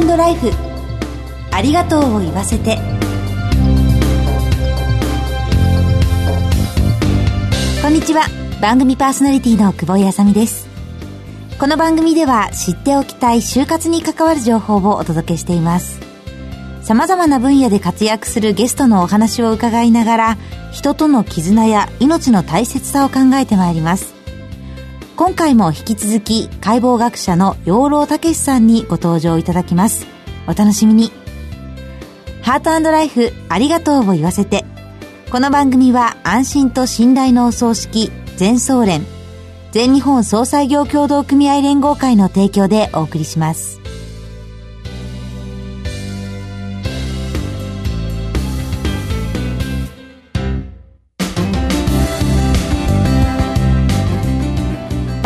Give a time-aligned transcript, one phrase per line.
[0.00, 0.50] トライフ。
[1.52, 2.78] ありがとうを言わせて。
[7.82, 8.24] こんにちは。
[8.60, 10.66] 番組パーソナリティの久保井あさみです。
[11.58, 16.00] この番組では知っておきたい就活に関わる情報をお届けしています。
[16.82, 20.38] 様々な分野で活躍するゲストのお話を伺いながら
[20.72, 24.15] 人との絆や命の大切さを考えてまいります。
[25.16, 30.06] 今回も引き続き解剖学者の養老孟さんにご登場いただきます。
[30.46, 31.10] お楽しみに。
[32.42, 34.66] ハートライフありがとうを言わせて。
[35.30, 39.06] この番組は安心と信頼のお葬式全総連
[39.72, 43.80] 全日本総裁業協同組合連合会の提供でお送りします。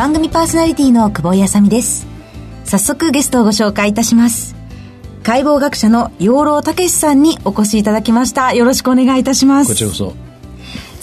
[0.00, 2.06] 番組パーソナリティの久保井あさみです。
[2.64, 4.56] 早速ゲストをご紹介いたします。
[5.22, 8.54] 解剖学者の養老孟さんにお越しいただきました。
[8.54, 9.72] よろしくお願いいたします。
[9.72, 10.14] こちらこそ。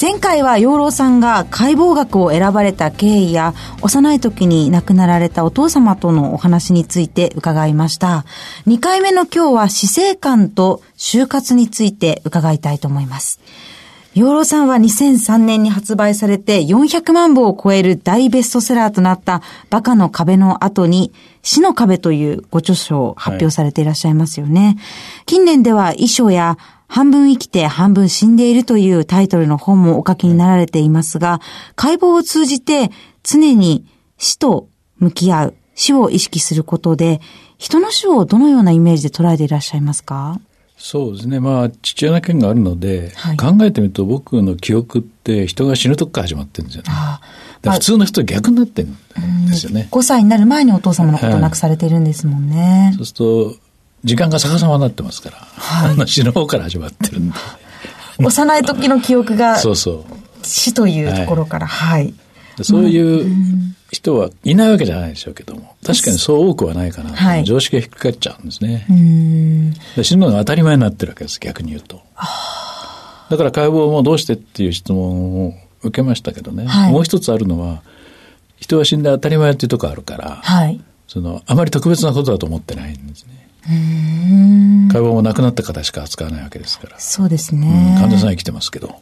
[0.01, 3.53] 前回は養老さんが解剖学を選ばれた経緯や
[3.83, 8.25] 幼い時に亡くなられたお父様とのお話について伺いました。
[8.65, 13.39] 2回目の今日は死生観と就活について伺いたいと思います
[14.17, 24.65] 養老さんは2003年に発売されて400万部を超える大ベストセラーとなったバカの壁の後に死の壁というご著書を発表されていらっしゃいますよね。
[24.65, 24.77] はい、
[25.27, 31.39] 近年では遺書や半分生きて半分死んでいるというタイトルの本もお書きになられていますが、
[31.75, 32.89] 解剖を通じて
[33.21, 33.85] 常に
[34.17, 37.21] 死と向き合う、死を意識することで、
[37.59, 40.39] 人の死をどのようなイメージで捉えていらっしゃいますか？
[40.77, 41.39] そうですね。
[41.39, 46.89] まあ、父親の件があるので、はい、考えてみると僕の記憶って人が死ぬとこから始まってるんですよね。
[47.63, 49.87] 普通の人と逆になってるんですよね。
[49.91, 52.85] 5歳になる前にお父様のことを亡くされてるんですもんね。
[52.85, 53.55] はい、そうすると、
[54.03, 57.35] 時間が逆さまになってますから、はい、死の方から始まってるんで。
[58.23, 60.03] 幼い時の記憶が、そうそう。
[60.43, 62.13] 死というところから、はい、はい
[62.63, 68.85] そういう人はいないわけじゃないでしょうけども、確かにそう多くはないかな、はい、常識がひっくり返っちゃうんですね。
[69.95, 72.01] で死ぬのが当たり前になってるわけです、逆に言うと。
[73.29, 75.53] だから解剖もどうしてっていう質問を
[75.83, 77.81] 受けましたけどね、はい、もう一つあるのは、
[78.57, 83.47] 人は死んで当たり前っていうとこあるから、はい、そのあまり特別なことだと思ってないんですね。
[84.91, 86.99] 解剖も亡くなった方しか扱わないわけですから。
[86.99, 87.95] そうですね。
[87.95, 88.95] うん、患者さん生きてますけど。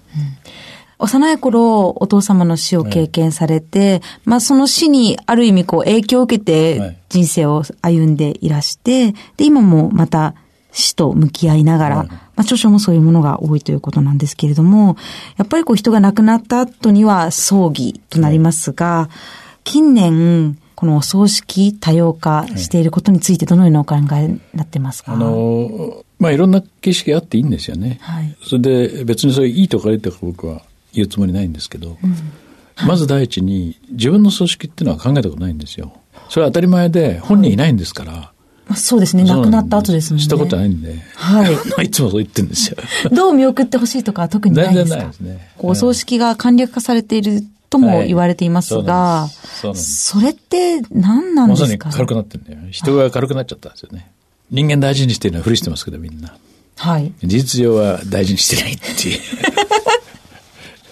[1.00, 10.36] うん幼い頃、お父様の死を経験されて、はい、まあその死にある意味こう影響を受けて人生を歩んでいらして、で、今もまた
[10.72, 14.96] 死と向き合いながら、はい、まあ著書もそういうものが多いということなんですけれども、
[15.38, 27.98] やっぱりこう人が亡くなった後には葬儀となりますが、はい、近年、このお葬式多様化していることについてどのようなお考えになってますか、あの、まあいろんな形式あっていいんですよね。
[28.02, 30.62] はい、それで別にそれいいとか悪いとか僕は
[30.96, 31.98] 言うつもりないんですけど、
[32.86, 35.94] まず第一に自分の組織っていうのは考えたことないんですよ。
[36.30, 38.32] それは当たり前で本人いないんですから。
[38.76, 39.24] そうですね。
[39.26, 40.24] 亡くなった後ですもんね。
[40.24, 41.00] したことないんで。
[41.16, 41.86] はい。
[41.86, 42.78] いつもそう言ってるんですよ。
[43.14, 44.96] どう見送ってほしいとかは特にないですか？
[44.96, 45.52] 全然ないですね。
[45.58, 49.30] こう、お葬式が簡略化されているとも言われていますが、は
[49.72, 52.60] い、それって何なんですか、ね、まさに軽くなってるんだよ。
[52.72, 54.10] 人が軽くなっちゃったんですよね。
[54.50, 56.34] 人間大事にしてるのはふりしてますけど、みんな。
[56.78, 57.12] はい。
[57.24, 59.20] 事実上は大事にしてないっていう。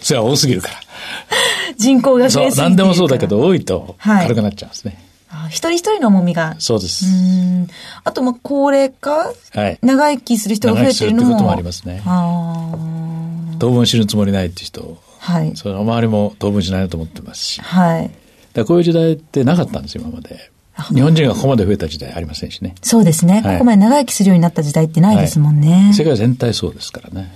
[0.03, 0.75] それは多すぎるから。
[1.77, 5.01] 人口が増えすぎ何でもそうだけど、多いと軽くなっちゃうんですね。
[5.27, 6.55] はい、一人一人の重みが。
[6.59, 7.05] そうです。
[8.03, 11.29] あと、ま、高齢化、はい、長生きする人が増えてるのも。
[11.31, 12.01] 長生きするってこともありますね。
[13.59, 14.97] 当分死ぬつもりないっていう人。
[15.19, 15.51] はい。
[15.55, 17.61] その周りも当分しないと思ってますし。
[17.61, 18.11] はい。
[18.53, 20.51] だこういう時代ってなかったんですよ、今まで。
[20.93, 22.75] 日本人がここまで増えた時代ありませんしね。
[22.81, 23.41] そうですね。
[23.43, 25.71] はい、ここまで長生きするようになった時代ってないですもんね。
[25.71, 27.31] はい、世界全体そうですからね。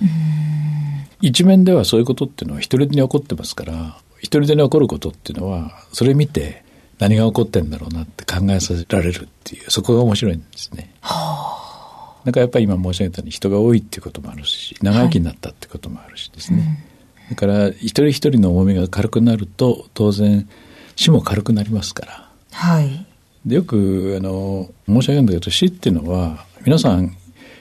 [1.20, 6.64] 一面ではそういうことっていうのは一人でに起こってますから、一人でに起こることっていうのは、それ見て
[6.98, 10.92] 何が起こってんだろうなって考えさせられるっていう、そこが面白いんですね。
[11.00, 16.58] はあ、だからやっぱり今申し上げたように人が多いっていうこともあるし、長生きになったってこともあるしですね。
[16.60, 20.48] はいうん、だから一人一人の重みが軽くなると、当然
[20.96, 22.30] 死も軽くなりますから。
[22.52, 23.06] はい。
[23.46, 27.16] でよくあの申し上げるんだけど死っていうのは皆さん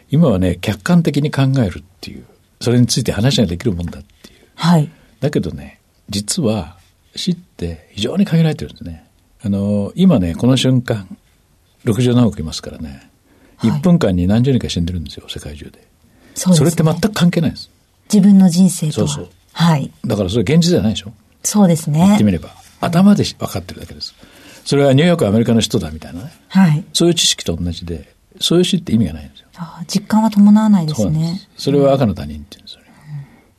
[0.09, 2.25] 今はね客観的に考えるっていう
[2.59, 4.39] それについて話ができるもんだっていう。
[4.56, 4.89] はい。
[5.19, 6.77] だけどね、実は
[7.15, 9.06] 死って非常に限られてるんですね。
[9.44, 11.18] あの、今ね、この瞬間、
[11.86, 13.09] 60何億いますからね、
[13.57, 15.88] はい、1分間に何十人か死んでるんですよ、世界中で。
[16.36, 17.69] そう、ね、それって全く関係ないんです。
[18.12, 19.30] 自分の人生とそうそう。
[19.54, 19.92] はい。
[20.06, 21.13] だからそれ現実じゃないでしょ？
[21.44, 22.00] そうですね。
[22.00, 22.50] 言ってみれば。
[22.80, 24.13] 頭で分かってるだけです。
[24.65, 26.31] それはニューヨークアメリカの人だみたいなね。
[26.50, 26.83] はい。
[26.94, 29.46] そういう知識と同じで、そういう死って意味がないんですよ。
[29.57, 31.42] あ実感は伴わないですね。
[31.57, 32.88] それは赤の他人っていうんですよね。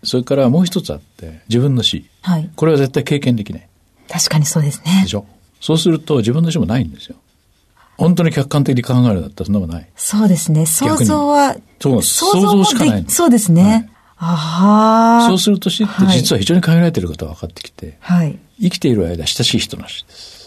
[0.04, 2.08] それからもう一つあって、自分の死。
[2.22, 2.50] はい。
[2.54, 3.68] これは絶対経験できない。
[4.08, 5.14] 確かにそうですねでし。
[5.14, 5.26] ょ？
[5.60, 7.16] そうすると自分の死もないんですよ。
[7.96, 9.88] 本当に客観的に考えるんだったらそんなもんない。
[9.96, 10.66] そうですね。
[10.66, 13.90] 想像は、そう想像も想像しかないでそうですね。
[14.18, 15.28] ああ。
[15.28, 18.38] そうすると死って実は非常に限られていることが分かってきて、はい。
[18.60, 20.37] 生きている間親しい人の死です。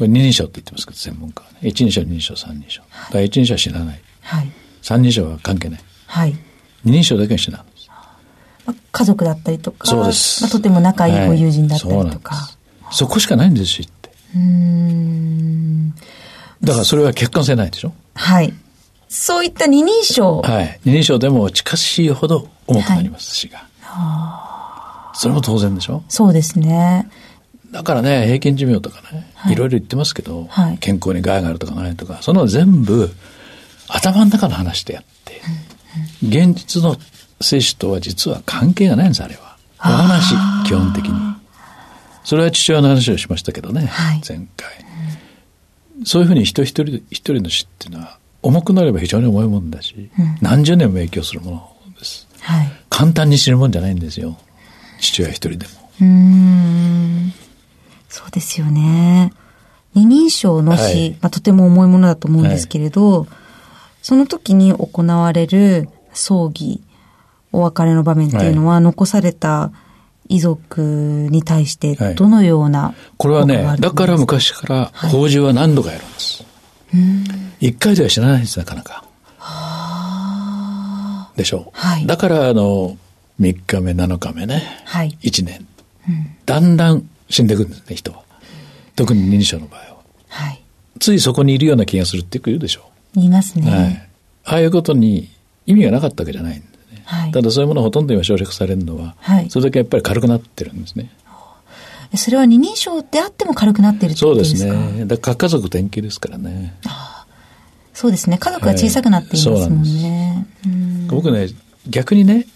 [0.00, 1.68] これ二人称って言ってますけど、専門家はね。
[1.68, 2.80] 一人称、二人称、三人称。
[3.12, 4.00] 第一人称は死なない。
[4.22, 4.50] はい。
[4.80, 5.80] 三人称は関係ない。
[6.06, 6.34] はい。
[6.84, 7.90] 二人称だけが死なんです。
[8.64, 10.42] まあ家族だったりとか、そうです。
[10.42, 12.34] まあ、とても仲いいご友人だったりとか。
[12.34, 12.58] す
[12.92, 14.10] そこしかないんです、死って。
[14.36, 15.90] うーん。
[16.62, 17.92] だからそれは客観性ないでしょ？
[18.14, 18.54] はい。
[19.06, 20.40] そういった二人称。
[20.40, 20.80] はい。
[20.86, 23.66] 二人称でも近しいほど重くなります、死が。
[25.12, 26.02] それも当然でしょ？
[26.08, 27.06] そうですね。
[27.70, 33.10] だからね、平均寿命とかね、はいい、ろいろ言ってますけど、はい健康に害があるとかないとか、その全部
[33.88, 35.40] 頭の中の話でやって、
[36.22, 36.96] 現実の
[37.40, 39.56] 生死とは実は関係がないんです、あれは。
[39.78, 40.34] お話、
[40.66, 41.12] 基本的に。
[42.24, 44.68] それは父親の話をしましたけどね、はい前回。
[46.04, 52.26] そういうふうに人一人一人の死っていうのは、重くなれば非常に重いもんだし、何十年も影響するものです。
[52.40, 52.72] はい。
[52.88, 54.36] 簡単に死ぬもんじゃないんですよ。
[55.00, 55.80] 父親一人でも。
[58.10, 59.32] そうですよね。
[59.94, 61.10] 二人称の死、はい。
[61.22, 63.26] まあ、とても重いものだと思うんですけれど、
[64.02, 66.82] その時に行われる葬儀、
[67.52, 69.70] お別れの場面っていうのは、残された
[70.28, 72.14] 遺族に対してはい。
[72.14, 76.44] どのような、これはねだから昔から法事は何度かやるんです。
[77.60, 79.04] 一回では死なないんです、なかなか。
[81.36, 81.78] でしょう。
[81.78, 82.06] はい。
[82.06, 82.96] だから、あの、
[83.40, 85.16] 3日目、7日目ね、はい。
[85.22, 85.66] 1年、
[86.46, 88.22] だんだん死んでいくんですね、人は。
[88.96, 89.96] 特に認知症の場合は。
[90.28, 90.62] はい。
[90.98, 92.82] ついそこにいるような気がするってよく言うでしょ
[93.14, 93.62] 言いますう。
[93.62, 93.70] ね。
[93.70, 94.08] はい。
[94.44, 95.30] ああいうことに
[95.66, 97.02] 意味がなかったわけじゃないんですね。
[97.04, 101.10] はいただそういうものほとんど今省略されるのは、はいそれだけやっぱり軽くなってるんですね。
[102.16, 105.04] それは二人称であっても軽くなっているってそうでことですすかね。
[105.06, 106.74] だから家族典型ですからね。
[107.94, 108.38] そうですね。
[108.38, 110.46] 家族が小さくなっていますもんはいね。
[110.66, 111.48] うん僕ね、
[111.88, 112.46] 逆にね、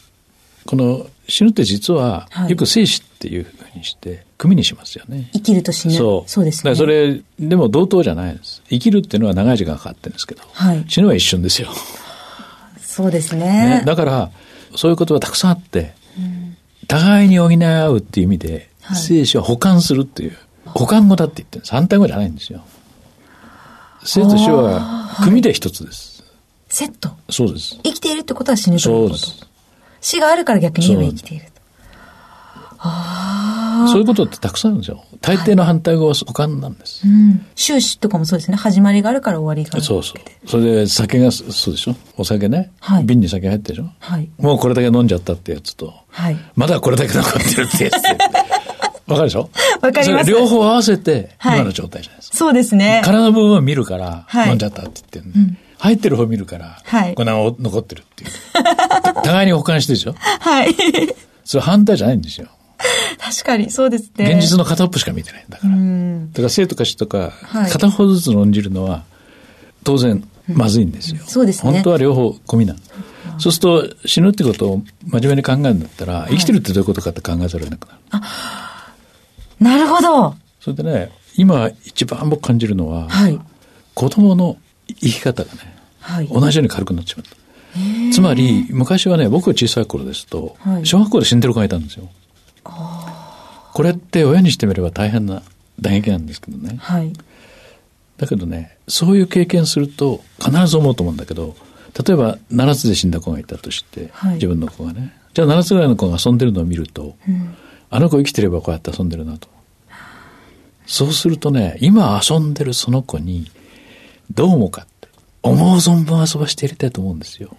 [0.67, 5.31] この死ぬって実はは、いよく生死っていうふうにして、組にしますよね。
[5.33, 5.95] 生きると死ぬ。
[5.95, 6.31] そう。
[6.31, 6.75] そうですね。
[6.75, 8.63] それ、でも同等じゃないです。
[8.69, 11.69] 生きるっていうのは長い時間かかってるんですけど、はい死ぬは一瞬ですよ。
[12.79, 13.83] そうですねね。
[13.87, 14.31] だから、
[14.77, 15.95] そういうことがたくさんあって、
[16.87, 20.37] 互いに補い合うっていう意味で、はい生死は補完するっていう、
[20.67, 21.73] 補完語だって言ってるんです。
[21.73, 22.63] 反対語じゃないんですよ。
[24.05, 26.23] 生と死は組で一つです。
[26.69, 27.11] セット。
[27.31, 27.79] そうです。
[27.83, 29.19] 生きているってことは死ぬということ。
[29.19, 29.49] そうです。
[30.03, 31.54] 死があるから逆に言えば生きていると。
[33.89, 35.05] そういうことってたくさんあるんですよ。
[35.21, 37.07] 大抵の反対語は補完なんです。
[37.07, 37.47] うん。
[37.55, 38.57] 終始とかもそうですね。
[38.57, 39.83] 始まりがあるから終わりがある。
[39.85, 40.49] そうそう。
[40.49, 41.97] それで酒が、そうでしょ？
[42.17, 42.71] お酒ね。
[42.81, 43.91] はい瓶に酒入ってるでしょ？
[44.01, 44.29] はい。
[44.39, 46.37] もうこれだけ飲んじゃったってやつと、はい。
[46.57, 48.19] まだこれだけ残ってるってやつで。
[49.07, 49.51] わかるでしょ？
[49.83, 52.37] わかりますそれ両方合わせて、はい今の状態じゃないですか。
[52.39, 53.03] そうですね。
[53.05, 58.31] 体の部分を見るから、はい飲んじゃったって言ってる、ね入ってる方見るから、はいこれが残ってるっていう。
[59.23, 60.15] 互いに保管してるでしょ？
[60.19, 60.75] はい。
[61.45, 62.47] それ反対じゃないんですよ。
[63.25, 64.35] 確かに、そうですね。
[64.35, 65.75] 現実の片っぽしか見てないんだから。
[65.75, 66.31] うん。
[66.33, 69.05] だから生とか死とか、はい片方ずつ論じるのは、
[69.83, 71.23] 当然、まずいんですよ。
[71.25, 72.77] そうですね本当は両方込みなん
[73.39, 78.25] そうすると、死ぬってことを真面目に考えるんだったら、生きてるってどういうことかって考えざるを得なくなる。
[79.59, 80.35] なるほど。
[80.61, 83.41] それでね、今一番僕感じるのは、はい。
[83.95, 86.29] 子供の生き方がね、はい。
[86.29, 87.37] 同じように軽くなってしまった。
[88.13, 92.09] つまり、昔はね、僕が小さい頃ですと、はい小学校で死んでる子がいたんですよ。
[93.75, 95.43] これって親にしてみれば大変な
[95.81, 96.77] 打撃なんですけどね。
[96.81, 97.13] はい。
[98.17, 101.57] だけどね、そういう経験すると必ず思うと思うんだけど、
[102.07, 107.17] 例えば7つで死んだ子がいたとして、はい自分の子がね、じゃあ7つぐらいの子が遊んでるのを見ると、
[107.91, 109.49] あの子生きてればこうやって遊んでるなと。
[110.87, 113.51] そうするとね、今遊んでるその子に
[114.33, 115.09] どう思うかって、
[115.43, 117.57] 思う存分遊ばしてやりたいと思うんですよ。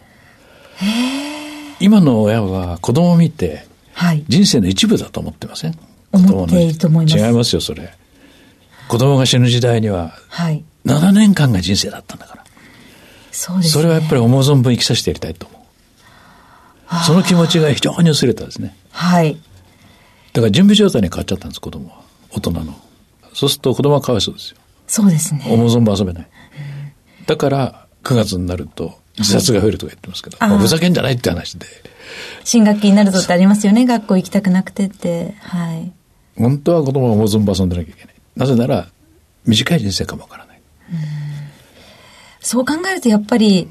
[1.81, 4.24] 今の親は子供を見てはい。
[4.29, 5.77] 人生の一部だと思ってません？
[6.15, 7.93] 思っていると思います違いますよ、それ。
[8.88, 10.63] 子供が死ぬ時代にははい。
[10.86, 12.43] 7年間が人生だったんだから。
[13.31, 13.72] そうですね。
[13.72, 17.03] それはやっぱり思う存分生きさせてやりたいと思う。
[17.05, 18.75] その気持ちが非常に薄れたですね。
[18.91, 19.38] はい。
[20.34, 22.01] だから準備状態に変わっちゃったんです、子供は。
[22.31, 22.75] 大人の。
[23.34, 24.57] そうすると子供はかわいそうですよ。
[24.88, 25.45] そうですね。
[25.50, 26.27] 思う存分遊べない。
[27.25, 31.65] だから、9月になると自殺が増えるとか言ってますけど、あーもうふざけんじゃないって話で、
[32.43, 33.86] 新学期になるとってありますよね。
[33.86, 35.34] 学校行きたくなくてって。
[35.39, 35.91] はい。
[36.38, 38.15] 本当は子供は思う存分遊んでなきゃいけない。
[38.36, 38.88] なぜなら、
[39.46, 40.62] 短い人生かもわからない。
[42.42, 43.68] そう考えるとやっぱり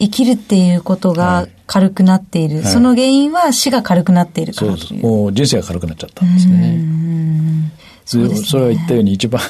[0.00, 2.62] 生きるっていうことが軽くなっている。
[2.62, 4.94] はいその原因は死が軽くなっているかそうです。
[4.94, 6.54] もう人生が軽くなっちゃったんですね。
[6.54, 7.72] うん
[8.04, 9.40] そねでそれは言ったように一番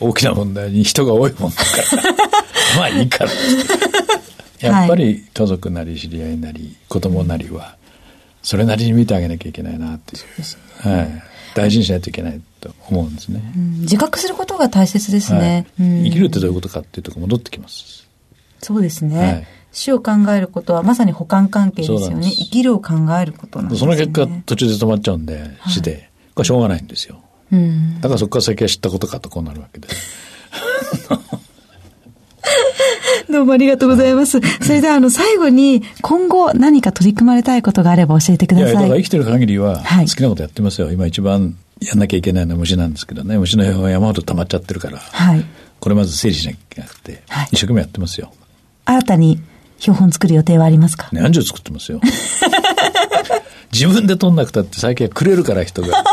[0.00, 1.62] 大きな問題に人が多いもんだか
[1.96, 2.12] ら。
[2.78, 3.30] まあいいから。
[4.60, 7.76] やっぱり家族なり知り合いなり子供なりは、
[8.42, 10.88] それなりに見てあげなきゃいけないなっていう。
[10.88, 11.22] はい。
[11.54, 13.40] 大事にしないといけないと思うんですね。
[13.56, 15.66] うん自覚することが大切ですはいね。
[15.80, 18.08] うん生きるってどういうことかっていうところ戻ってきます。
[18.60, 22.30] そうですね、はい死を考えることはまさに補完関係ですよね。
[22.30, 23.90] 生きるを考えることなんですね。
[23.90, 26.10] の結果途中で止まっちゃうんで、死で。
[26.34, 27.20] これはしょうがないんですよ。
[27.52, 28.00] うん。
[28.00, 29.88] だからそこから先は知ったことかとこうなるわけで。
[33.34, 34.40] どうもありがとうございます。
[34.64, 38.88] それではあの最後に今後何か取り組まれたいことがあれば教えてくいや、だださい。
[38.88, 40.92] から生きてる限りははい好きなことやってますよ。
[40.92, 43.36] 今一番やんなきゃいけないのは虫なんですけどね。
[43.36, 45.44] 虫の山ほど溜まっちゃってるから、はい。
[45.80, 48.32] これまず整理しなきゃいけなくて、はい一生懸命やってますよ。
[48.84, 49.40] 新たに
[49.80, 51.08] 標本作る予定はありますか？
[51.10, 52.00] 何十作ってますよ。
[53.72, 56.04] 自分で取んなくたって最近はくれるから人が。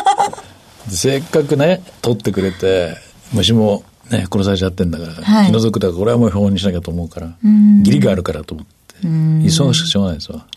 [0.90, 2.98] せっかくね、取ってくれて、
[3.32, 10.46] 虫もね、殺されちゃってんだから、はい気の毒だからこれはもう標本にしなきゃと思うから、ん義理があるからと思って、忙しくてしょうがないですわ。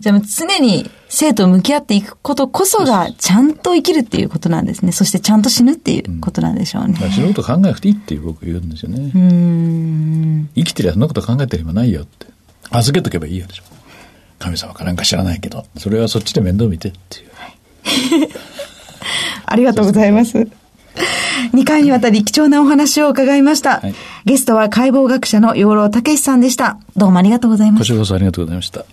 [0.00, 4.92] じゃあもう常に生と向き合っていくことこそがちゃんと生きるっていうことなんですね。
[4.92, 6.96] そしてちゃんと死ぬっていうことなんでしょうね。
[7.00, 10.48] まあ死ぬこと考えなくていいっていう僕言うんですよね。
[10.54, 12.26] 生きてりゃそんなこと考えてる暇ないよって。
[12.70, 13.62] 預けとけばいいよでしょ。
[14.38, 17.28] 神様かなんか知らないけど、それはそっちで面倒見てっていう。
[19.46, 20.46] ありがとうございます。
[21.54, 23.80] 2回にわたり貴重なお話を伺いました。
[23.80, 23.94] はい
[24.28, 26.76] ゲストは解剖学者の養老武さんでした。
[26.98, 27.82] どうもありがとうございました。
[27.82, 28.84] こちらこそありがとうございました。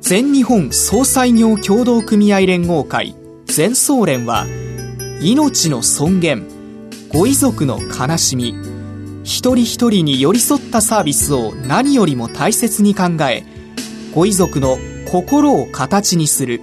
[0.00, 3.14] 全日本総裁業協同組合連合会
[3.46, 4.46] 全総連は
[5.20, 6.48] 命の尊厳
[7.12, 8.54] ご遺族の悲しみ
[9.22, 13.44] 一人一人に寄り添ったサービスを何よりも大切に考え
[14.14, 14.78] ご遺族の
[15.10, 16.62] 心を形にする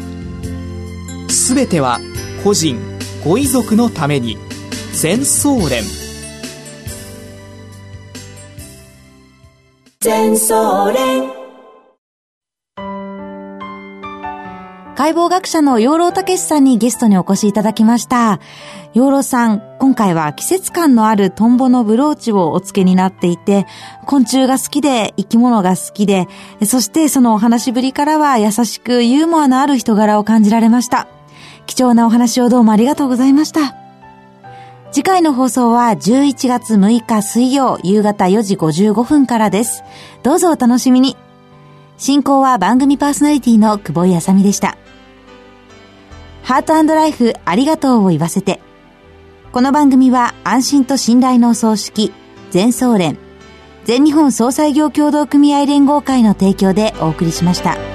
[1.51, 1.99] すべては
[2.45, 2.79] 個人
[3.25, 4.37] ご遺族のために
[4.93, 5.83] 全総連
[9.99, 11.29] 全総連
[14.95, 18.39] 解剖学者の養老武さんにゲストにお越しいただきました。
[18.93, 23.65] 養老さん、今回は季節感のあるトンボのブローチをお付けになっていて、
[24.05, 26.27] 昆虫が好きで生き物が好きで、
[26.63, 31.07] そしてそのお話ぶりからは優しくユーモアのある人柄を感じられました。
[31.65, 33.75] 貴重なお話をどうもありがとうございました。
[34.91, 39.83] 次回の放送は11月6日水曜夕方4時55分からです。
[40.21, 41.15] どうぞお楽しみに。
[41.97, 44.77] 進行は番組パーソナリティの久保井あさみでした。
[46.43, 48.59] ハートライフありがとうを言わせて。
[49.51, 52.11] この番組は安心と信頼のお葬式、
[52.51, 53.17] 全総連、
[53.85, 57.90] 全日本総裁業協同組合連合会の提供でお送りしました。